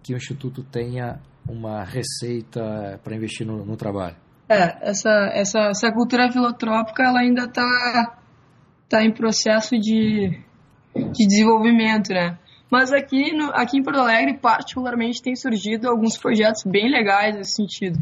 que 0.02 0.12
o 0.12 0.16
Instituto 0.18 0.62
tenha 0.62 1.18
uma 1.48 1.82
receita 1.82 3.00
para 3.02 3.16
investir 3.16 3.46
no, 3.46 3.64
no 3.64 3.76
trabalho? 3.76 4.25
É, 4.48 4.90
essa, 4.90 5.10
essa, 5.32 5.58
essa 5.70 5.92
cultura 5.92 6.30
filotrópica 6.30 7.02
ela 7.02 7.20
ainda 7.20 7.44
está 7.44 8.16
tá 8.88 9.04
em 9.04 9.12
processo 9.12 9.76
de, 9.78 10.38
de 10.94 11.26
desenvolvimento, 11.26 12.10
né? 12.10 12.38
Mas 12.70 12.92
aqui, 12.92 13.32
no, 13.32 13.50
aqui 13.54 13.78
em 13.78 13.82
Porto 13.82 14.00
Alegre, 14.00 14.38
particularmente, 14.38 15.22
tem 15.22 15.36
surgido 15.36 15.88
alguns 15.88 16.16
projetos 16.16 16.62
bem 16.64 16.90
legais 16.90 17.36
nesse 17.36 17.56
sentido. 17.56 17.98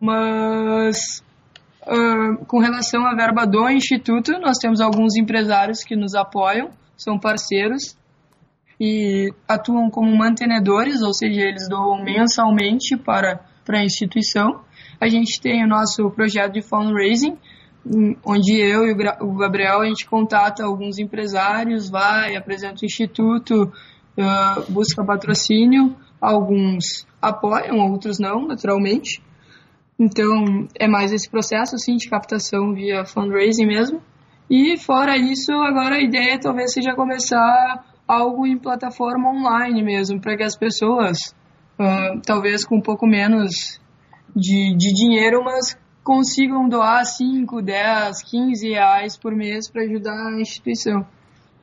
Mas, 0.00 1.24
uh, 1.82 2.44
com 2.46 2.58
relação 2.58 3.04
à 3.06 3.14
verba 3.14 3.44
do 3.46 3.68
Instituto, 3.68 4.32
nós 4.40 4.58
temos 4.58 4.80
alguns 4.80 5.16
empresários 5.16 5.82
que 5.82 5.96
nos 5.96 6.14
apoiam, 6.14 6.70
são 6.96 7.18
parceiros 7.18 7.96
e 8.80 9.32
atuam 9.48 9.90
como 9.90 10.16
mantenedores, 10.16 11.02
ou 11.02 11.12
seja, 11.12 11.40
eles 11.40 11.68
doam 11.68 12.02
mensalmente 12.04 12.96
para, 12.96 13.40
para 13.64 13.80
a 13.80 13.84
instituição. 13.84 14.60
A 15.00 15.08
gente 15.08 15.40
tem 15.40 15.64
o 15.64 15.68
nosso 15.68 16.10
projeto 16.10 16.52
de 16.52 16.62
fundraising, 16.62 17.36
hum, 17.86 18.16
onde 18.24 18.58
eu 18.58 18.86
e 18.86 18.92
o 19.20 19.34
Gabriel 19.36 19.80
a 19.80 19.86
gente 19.86 20.06
contata 20.06 20.64
alguns 20.64 20.98
empresários, 20.98 21.88
vai, 21.90 22.36
apresenta 22.36 22.82
o 22.82 22.86
instituto, 22.86 23.64
uh, 23.64 24.72
busca 24.72 25.04
patrocínio, 25.04 25.94
alguns 26.20 27.06
apoiam, 27.20 27.78
outros 27.90 28.18
não, 28.18 28.46
naturalmente. 28.46 29.22
Então, 29.98 30.68
é 30.78 30.86
mais 30.86 31.12
esse 31.12 31.28
processo 31.30 31.74
assim, 31.74 31.96
de 31.96 32.08
captação 32.08 32.74
via 32.74 33.04
fundraising 33.04 33.66
mesmo. 33.66 34.02
E 34.48 34.78
fora 34.78 35.16
isso, 35.16 35.52
agora 35.52 35.96
a 35.96 36.02
ideia 36.02 36.38
talvez 36.38 36.72
seja 36.72 36.94
começar 36.94 37.84
algo 38.06 38.46
em 38.46 38.58
plataforma 38.58 39.30
online 39.30 39.82
mesmo, 39.82 40.20
para 40.20 40.36
que 40.36 40.44
as 40.44 40.56
pessoas, 40.56 41.18
uh, 41.78 42.20
talvez 42.24 42.64
com 42.64 42.76
um 42.76 42.80
pouco 42.80 43.06
menos 43.06 43.80
de, 44.36 44.76
de 44.76 44.92
dinheiro, 44.92 45.42
mas 45.42 45.76
consigam 46.04 46.68
doar 46.68 47.04
5, 47.04 47.62
10, 47.62 48.22
15 48.22 48.68
reais 48.68 49.16
por 49.16 49.34
mês 49.34 49.68
para 49.68 49.82
ajudar 49.82 50.34
a 50.34 50.40
instituição. 50.40 51.04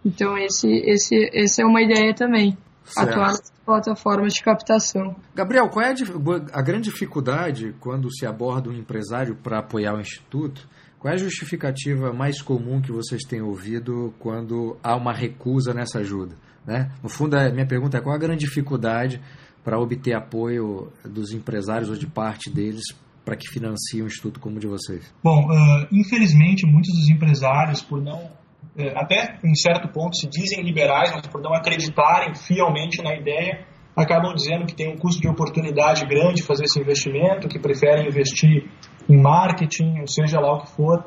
Então, 0.03 0.37
esse, 0.37 0.67
esse, 0.67 1.29
essa 1.33 1.61
é 1.61 1.65
uma 1.65 1.81
ideia 1.81 2.13
também, 2.13 2.57
certo. 2.83 3.11
atuar 3.11 3.27
nas 3.27 3.53
plataformas 3.65 4.33
de 4.33 4.43
captação. 4.43 5.15
Gabriel, 5.33 5.69
qual 5.69 5.85
é 5.85 5.91
a, 5.91 6.59
a 6.59 6.61
grande 6.61 6.89
dificuldade 6.89 7.73
quando 7.79 8.13
se 8.13 8.25
aborda 8.25 8.69
um 8.69 8.73
empresário 8.73 9.35
para 9.35 9.59
apoiar 9.59 9.95
o 9.95 10.01
Instituto? 10.01 10.67
Qual 10.99 11.11
é 11.11 11.15
a 11.15 11.19
justificativa 11.19 12.11
mais 12.11 12.41
comum 12.41 12.81
que 12.81 12.91
vocês 12.91 13.23
têm 13.23 13.41
ouvido 13.41 14.13
quando 14.19 14.77
há 14.83 14.95
uma 14.95 15.13
recusa 15.13 15.73
nessa 15.73 15.99
ajuda? 15.99 16.35
Né? 16.65 16.91
No 17.01 17.09
fundo, 17.09 17.35
a 17.35 17.49
minha 17.49 17.67
pergunta 17.67 17.97
é 17.97 18.01
qual 18.01 18.15
a 18.15 18.19
grande 18.19 18.45
dificuldade 18.45 19.21
para 19.63 19.79
obter 19.79 20.13
apoio 20.13 20.91
dos 21.05 21.31
empresários 21.31 21.89
ou 21.89 21.95
de 21.95 22.07
parte 22.07 22.49
deles 22.49 22.83
para 23.23 23.35
que 23.35 23.47
financiem 23.47 24.03
um 24.03 24.07
instituto 24.07 24.39
como 24.39 24.57
o 24.57 24.59
de 24.59 24.67
vocês? 24.67 25.13
Bom, 25.23 25.45
uh, 25.45 25.87
infelizmente, 25.91 26.65
muitos 26.65 26.93
dos 26.93 27.09
empresários, 27.09 27.81
por 27.81 28.01
não, 28.01 28.25
uh, 28.25 28.93
até 28.95 29.39
em 29.43 29.55
certo 29.55 29.87
ponto, 29.87 30.15
se 30.17 30.27
dizem 30.27 30.61
liberais, 30.61 31.11
mas 31.13 31.25
por 31.27 31.41
não 31.41 31.53
acreditarem 31.53 32.35
fielmente 32.35 33.01
na 33.01 33.15
ideia, 33.15 33.65
acabam 33.95 34.33
dizendo 34.33 34.65
que 34.65 34.75
tem 34.75 34.91
um 34.91 34.97
custo 34.97 35.21
de 35.21 35.29
oportunidade 35.29 36.05
grande 36.05 36.43
fazer 36.43 36.65
esse 36.65 36.79
investimento, 36.79 37.47
que 37.47 37.59
preferem 37.59 38.07
investir 38.07 38.69
em 39.07 39.21
marketing, 39.21 39.99
ou 40.01 40.07
seja 40.07 40.39
lá 40.39 40.53
o 40.53 40.61
que 40.61 40.71
for, 40.71 41.05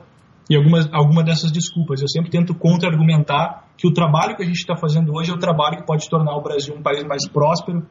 e 0.48 0.56
algumas 0.56 0.88
alguma 0.92 1.24
dessas 1.24 1.50
desculpas. 1.50 2.00
Eu 2.00 2.08
sempre 2.08 2.30
tento 2.30 2.54
contra-argumentar 2.54 3.64
que 3.76 3.86
o 3.86 3.92
trabalho 3.92 4.36
que 4.36 4.42
a 4.42 4.46
gente 4.46 4.58
está 4.58 4.76
fazendo 4.76 5.12
hoje 5.12 5.30
é 5.30 5.34
o 5.34 5.38
trabalho 5.38 5.78
que 5.78 5.86
pode 5.86 6.08
tornar 6.08 6.36
o 6.36 6.42
Brasil 6.42 6.74
um 6.74 6.82
país 6.82 7.04
mais 7.04 7.28
próspero, 7.28 7.86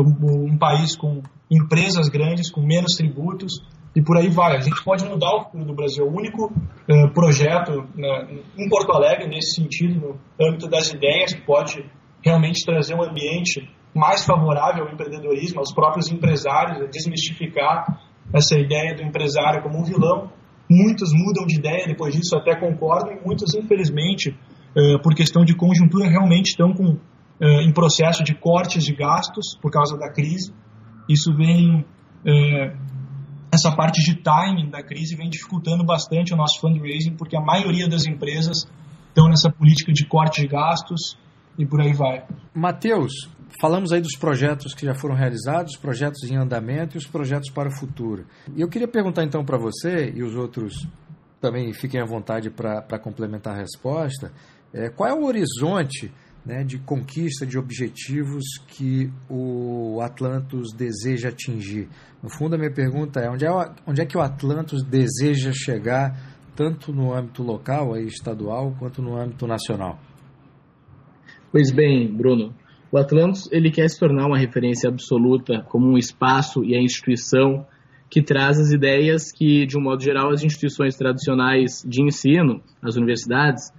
um, 0.00 0.56
país 0.56 0.96
com 0.96 1.22
empresas 1.50 2.08
grandes, 2.08 2.50
com 2.50 2.62
menos 2.62 2.94
tributos, 2.94 3.62
e 3.94 4.00
por 4.00 4.16
aí 4.16 4.28
vai. 4.28 4.56
A 4.56 4.60
gente 4.60 4.82
pode 4.82 5.04
mudar 5.04 5.34
o 5.34 5.44
futuro 5.44 5.64
do 5.66 5.74
Brasil. 5.74 6.04
O 6.06 6.16
único 6.16 6.46
uh, 6.46 7.12
projeto 7.12 7.84
né, 7.94 8.28
em 8.58 8.68
Porto 8.68 8.92
Alegre, 8.92 9.28
nesse 9.28 9.60
sentido, 9.60 10.00
no 10.00 10.46
âmbito 10.46 10.68
das 10.68 10.90
ideias, 10.92 11.34
pode 11.34 11.84
realmente 12.24 12.64
trazer 12.64 12.94
um 12.94 13.02
ambiente 13.02 13.68
mais 13.94 14.24
favorável 14.24 14.84
ao 14.84 14.92
empreendedorismo, 14.92 15.58
aos 15.58 15.74
próprios 15.74 16.10
empresários, 16.10 16.80
a 16.80 16.86
desmistificar 16.86 18.00
essa 18.32 18.58
ideia 18.58 18.94
do 18.94 19.02
empresário 19.02 19.62
como 19.62 19.78
um 19.78 19.84
vilão. 19.84 20.30
Muitos 20.70 21.12
mudam 21.12 21.44
de 21.46 21.58
ideia 21.58 21.86
depois 21.86 22.14
disso, 22.14 22.34
até 22.34 22.58
concordam, 22.58 23.12
e 23.12 23.26
muitos, 23.26 23.54
infelizmente, 23.54 24.30
uh, 24.30 25.02
por 25.02 25.14
questão 25.14 25.44
de 25.44 25.54
conjuntura, 25.54 26.08
realmente 26.08 26.50
estão 26.50 26.72
com, 26.72 26.96
uh, 27.40 27.60
em 27.60 27.72
processo 27.72 28.22
de 28.22 28.34
cortes 28.34 28.84
de 28.84 28.94
gastos 28.94 29.56
por 29.60 29.70
causa 29.70 29.96
da 29.96 30.10
crise. 30.10 30.52
Isso 31.08 31.34
vem, 31.34 31.80
uh, 31.80 32.76
essa 33.52 33.74
parte 33.74 34.02
de 34.02 34.22
timing 34.22 34.70
da 34.70 34.82
crise 34.82 35.16
vem 35.16 35.28
dificultando 35.28 35.84
bastante 35.84 36.32
o 36.32 36.36
nosso 36.36 36.60
fundraising, 36.60 37.14
porque 37.16 37.36
a 37.36 37.40
maioria 37.40 37.88
das 37.88 38.06
empresas 38.06 38.66
estão 39.08 39.28
nessa 39.28 39.50
política 39.50 39.92
de 39.92 40.06
corte 40.06 40.40
de 40.40 40.48
gastos 40.48 41.18
e 41.58 41.66
por 41.66 41.80
aí 41.80 41.92
vai. 41.92 42.24
Matheus, 42.54 43.28
falamos 43.60 43.92
aí 43.92 44.00
dos 44.00 44.16
projetos 44.16 44.74
que 44.74 44.86
já 44.86 44.94
foram 44.94 45.14
realizados, 45.14 45.76
projetos 45.76 46.22
em 46.30 46.36
andamento 46.36 46.96
e 46.96 46.98
os 46.98 47.06
projetos 47.06 47.50
para 47.50 47.68
o 47.68 47.72
futuro. 47.72 48.26
E 48.56 48.60
eu 48.60 48.68
queria 48.68 48.88
perguntar 48.88 49.24
então 49.24 49.44
para 49.44 49.58
você 49.58 50.10
e 50.14 50.22
os 50.22 50.34
outros 50.34 50.86
também 51.40 51.72
fiquem 51.72 52.00
à 52.00 52.04
vontade 52.04 52.50
para 52.50 52.98
complementar 52.98 53.54
a 53.54 53.58
resposta, 53.58 54.32
é, 54.72 54.88
qual 54.88 55.08
é 55.08 55.12
o 55.12 55.24
horizonte 55.24 56.12
né, 56.44 56.64
de 56.64 56.78
conquista 56.78 57.46
de 57.46 57.58
objetivos 57.58 58.44
que 58.66 59.10
o 59.28 60.00
Atlantos 60.00 60.72
deseja 60.72 61.28
atingir? 61.28 61.88
No 62.22 62.28
fundo, 62.28 62.54
a 62.54 62.58
minha 62.58 62.72
pergunta 62.72 63.20
é 63.20 63.30
onde 63.30 63.44
é, 63.44 63.50
onde 63.86 64.00
é 64.00 64.06
que 64.06 64.16
o 64.16 64.20
Atlantos 64.20 64.82
deseja 64.82 65.52
chegar, 65.52 66.18
tanto 66.54 66.92
no 66.92 67.12
âmbito 67.12 67.42
local, 67.42 67.94
aí, 67.94 68.06
estadual, 68.06 68.74
quanto 68.78 69.00
no 69.00 69.16
âmbito 69.16 69.46
nacional? 69.46 69.98
Pois 71.50 71.70
bem, 71.70 72.10
Bruno, 72.12 72.54
o 72.90 72.98
Atlantis 72.98 73.48
ele 73.50 73.70
quer 73.70 73.88
se 73.88 73.98
tornar 73.98 74.26
uma 74.26 74.38
referência 74.38 74.88
absoluta 74.88 75.62
como 75.68 75.86
um 75.86 75.96
espaço 75.96 76.64
e 76.64 76.76
a 76.76 76.80
instituição 76.80 77.66
que 78.10 78.22
traz 78.22 78.60
as 78.60 78.70
ideias 78.70 79.32
que, 79.32 79.64
de 79.64 79.78
um 79.78 79.80
modo 79.80 80.02
geral, 80.02 80.30
as 80.30 80.42
instituições 80.42 80.94
tradicionais 80.96 81.82
de 81.86 82.02
ensino, 82.02 82.62
as 82.82 82.96
universidades, 82.96 83.72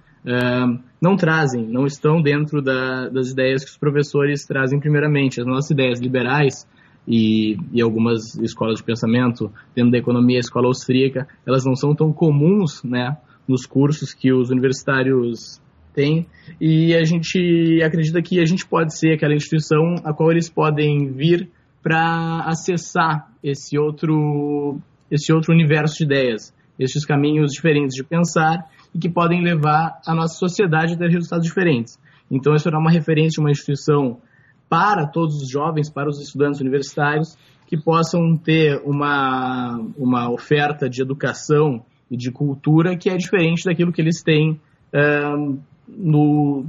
não 1.00 1.16
trazem, 1.16 1.66
não 1.66 1.86
estão 1.86 2.22
dentro 2.22 2.62
da, 2.62 3.08
das 3.08 3.30
ideias 3.30 3.62
que 3.62 3.70
os 3.70 3.76
professores 3.76 4.44
trazem 4.46 4.80
primeiramente. 4.80 5.40
As 5.40 5.46
nossas 5.46 5.70
ideias 5.70 6.00
liberais 6.00 6.66
e, 7.06 7.56
e, 7.72 7.82
algumas 7.82 8.34
escolas 8.36 8.78
de 8.78 8.84
pensamento, 8.84 9.52
dentro 9.74 9.92
da 9.92 9.98
economia, 9.98 10.38
a 10.38 10.40
escola 10.40 10.66
austríaca, 10.66 11.28
elas 11.46 11.64
não 11.64 11.74
são 11.74 11.94
tão 11.94 12.12
comuns 12.12 12.82
né, 12.82 13.16
nos 13.46 13.66
cursos 13.66 14.14
que 14.14 14.32
os 14.32 14.50
universitários 14.50 15.60
tem, 15.94 16.26
e 16.60 16.92
a 16.94 17.04
gente 17.04 17.80
acredita 17.84 18.20
que 18.20 18.40
a 18.40 18.44
gente 18.44 18.66
pode 18.66 18.98
ser 18.98 19.12
aquela 19.12 19.34
instituição 19.34 19.94
a 20.02 20.12
qual 20.12 20.32
eles 20.32 20.50
podem 20.50 21.12
vir 21.12 21.48
para 21.80 22.40
acessar 22.46 23.30
esse 23.42 23.78
outro, 23.78 24.80
esse 25.08 25.32
outro 25.32 25.52
universo 25.52 25.98
de 25.98 26.04
ideias, 26.04 26.52
esses 26.80 27.04
caminhos 27.04 27.52
diferentes 27.52 27.94
de 27.94 28.02
pensar 28.02 28.68
e 28.94 28.98
que 28.98 29.08
podem 29.08 29.42
levar 29.42 30.00
a 30.06 30.14
nossa 30.14 30.34
sociedade 30.34 30.94
a 30.94 30.96
ter 30.96 31.10
resultados 31.10 31.46
diferentes. 31.46 31.98
Então, 32.30 32.54
isso 32.54 32.64
será 32.64 32.78
uma 32.78 32.90
referência, 32.90 33.40
uma 33.40 33.50
instituição 33.50 34.18
para 34.68 35.06
todos 35.06 35.42
os 35.42 35.50
jovens, 35.50 35.90
para 35.90 36.08
os 36.08 36.20
estudantes 36.20 36.60
universitários, 36.60 37.36
que 37.66 37.76
possam 37.76 38.36
ter 38.36 38.80
uma, 38.84 39.78
uma 39.96 40.30
oferta 40.30 40.88
de 40.88 41.02
educação 41.02 41.84
e 42.10 42.16
de 42.16 42.30
cultura 42.30 42.96
que 42.96 43.10
é 43.10 43.16
diferente 43.16 43.64
daquilo 43.64 43.92
que 43.92 44.00
eles 44.00 44.22
têm 44.22 44.60
no, 45.88 46.64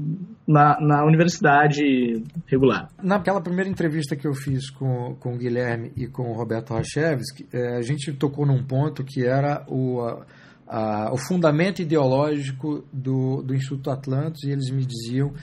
na, 0.48 0.80
na 0.80 1.06
universidade 1.06 2.24
regular. 2.48 2.90
Naquela 3.02 3.42
primeira 3.42 3.70
entrevista 3.70 4.16
que 4.16 4.28
eu 4.28 4.34
fiz 4.34 4.70
com, 4.70 5.16
com 5.20 5.36
o 5.36 5.38
Guilherme 5.38 5.92
e 5.96 6.08
com 6.08 6.32
o 6.32 6.34
Roberto 6.34 6.74
Rachevski, 6.74 7.48
é, 7.54 7.78
a 7.78 7.82
gente 7.82 8.12
tocou 8.14 8.46
num 8.46 8.64
ponto 8.64 9.04
que 9.04 9.26
era 9.26 9.64
o, 9.68 10.02
a, 10.02 10.26
a, 10.68 11.12
o 11.14 11.18
fundamento 11.18 11.82
ideológico 11.82 12.84
do, 12.92 13.42
do 13.42 13.54
Instituto 13.54 13.92
Atlantis 13.92 14.44
e 14.44 14.52
eles 14.52 14.70
me 14.70 14.86
diziam 14.86 15.34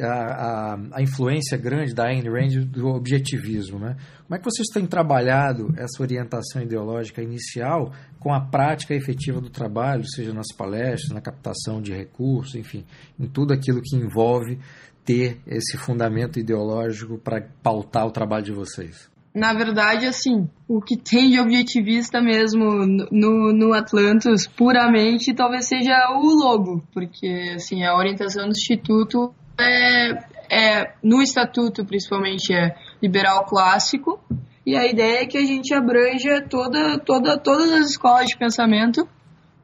a, 0.00 0.06
a, 0.06 0.78
a, 0.92 1.02
influência 1.02 1.56
grande 1.56 1.94
da 1.94 2.06
Ayn 2.06 2.22
Rand 2.22 2.66
do 2.66 2.88
objetivismo. 2.88 3.78
Né? 3.78 3.96
Como 4.26 4.34
é 4.34 4.38
que 4.38 4.44
vocês 4.44 4.68
têm 4.72 4.86
trabalhado 4.86 5.72
essa 5.76 6.02
orientação 6.02 6.62
ideológica 6.62 7.22
inicial 7.22 7.92
com 8.18 8.32
a 8.32 8.40
prática 8.40 8.94
efetiva 8.94 9.40
do 9.40 9.48
trabalho, 9.48 10.04
seja 10.06 10.32
nas 10.32 10.48
palestras, 10.56 11.12
na 11.12 11.20
captação 11.20 11.80
de 11.80 11.92
recursos, 11.92 12.54
enfim, 12.54 12.84
em 13.18 13.26
tudo 13.26 13.54
aquilo 13.54 13.80
que 13.80 13.96
envolve 13.96 14.58
ter 15.04 15.40
esse 15.46 15.78
fundamento 15.78 16.38
ideológico 16.38 17.16
para 17.16 17.40
pautar 17.62 18.06
o 18.06 18.10
trabalho 18.10 18.44
de 18.44 18.52
vocês? 18.52 19.08
Na 19.36 19.52
verdade, 19.52 20.06
assim, 20.06 20.48
o 20.66 20.80
que 20.80 20.96
tem 20.96 21.30
de 21.30 21.38
objetivista 21.38 22.22
mesmo 22.22 22.86
no, 23.12 23.52
no 23.52 23.74
Atlantis, 23.74 24.46
puramente, 24.46 25.34
talvez 25.34 25.68
seja 25.68 25.92
o 26.18 26.42
logo, 26.42 26.82
porque, 26.90 27.52
assim, 27.54 27.84
a 27.84 27.94
orientação 27.94 28.44
do 28.44 28.52
Instituto 28.52 29.34
é, 29.60 30.12
é, 30.50 30.94
no 31.04 31.20
estatuto, 31.20 31.84
principalmente, 31.84 32.54
é 32.54 32.74
liberal 33.02 33.44
clássico. 33.44 34.18
E 34.64 34.74
a 34.74 34.86
ideia 34.86 35.20
é 35.20 35.26
que 35.26 35.36
a 35.36 35.44
gente 35.44 35.74
abranja 35.74 36.40
toda, 36.40 36.98
toda, 36.98 37.36
todas 37.36 37.70
as 37.72 37.90
escolas 37.90 38.28
de 38.28 38.38
pensamento, 38.38 39.06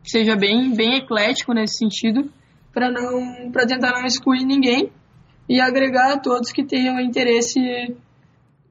seja 0.05 0.37
bem, 0.37 0.75
bem 0.75 0.99
eclético 0.99 1.55
nesse 1.55 1.79
sentido, 1.79 2.31
para 2.75 2.91
não 2.91 3.51
para 3.51 3.67
tentar 3.67 3.93
não 3.93 4.05
excluir 4.05 4.45
ninguém 4.45 4.93
e 5.49 5.59
agregar 5.63 6.13
a 6.13 6.19
todos 6.19 6.53
que 6.53 6.63
tenham 6.63 7.01
interesse 7.01 7.59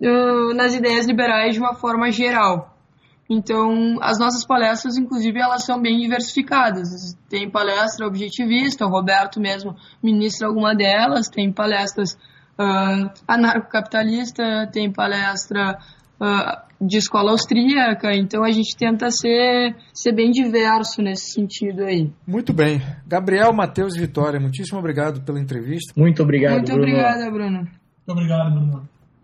uh, 0.01 0.53
nas 0.53 0.73
ideias 0.73 1.05
liberais 1.05 1.53
de 1.53 1.59
uma 1.59 1.75
forma 1.75 2.11
geral. 2.11 2.75
Então, 3.29 3.97
as 4.01 4.19
nossas 4.19 4.45
palestras, 4.45 4.97
inclusive, 4.97 5.39
elas 5.39 5.63
são 5.63 5.81
bem 5.81 5.99
diversificadas. 5.99 7.15
Tem 7.29 7.49
palestra 7.49 8.05
objetivista, 8.05 8.85
o 8.85 8.89
Roberto 8.89 9.39
mesmo 9.39 9.73
ministra 10.03 10.47
alguma 10.47 10.75
delas, 10.75 11.29
tem 11.29 11.49
palestras 11.49 12.17
uh, 12.59 13.09
anarcocapitalista, 13.25 14.69
tem 14.73 14.91
palestra 14.91 15.77
uh, 16.19 16.85
de 16.85 16.97
escola 16.97 17.31
austríaca, 17.31 18.13
então 18.13 18.43
a 18.43 18.51
gente 18.51 18.75
tenta 18.75 19.09
ser, 19.11 19.75
ser 19.93 20.13
bem 20.13 20.31
diverso 20.31 21.01
nesse 21.01 21.31
sentido 21.31 21.83
aí. 21.83 22.11
Muito 22.27 22.51
bem. 22.51 22.81
Gabriel, 23.07 23.53
Matheus 23.53 23.95
e 23.95 23.99
Vitória, 23.99 24.39
muitíssimo 24.39 24.79
obrigado 24.79 25.21
pela 25.21 25.39
entrevista. 25.39 25.93
Muito 25.95 26.21
obrigado, 26.21 26.55
Muito 26.55 26.73
Bruno. 26.73 26.83
obrigada, 26.83 27.31
Bruno. 27.31 27.59
Muito 27.59 28.09
obrigado, 28.09 28.51
Bruno. 28.51 28.89